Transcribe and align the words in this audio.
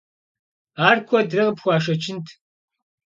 Ар 0.87 0.97
куэдрэ 1.07 1.41
къыпхуашэчынт? 1.47 2.27